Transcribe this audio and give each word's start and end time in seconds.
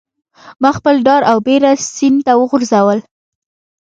ماخپل 0.63 0.95
ډار 1.05 1.21
او 1.31 1.37
بیره 1.47 1.71
سیند 1.95 2.19
ته 2.25 2.33
وغورځول 2.41 2.99